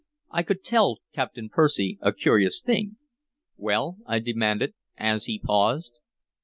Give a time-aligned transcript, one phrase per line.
[0.31, 2.97] I could tell Captain Percy a curious thing"
[3.55, 5.99] "Well?" I demanded, as he paused.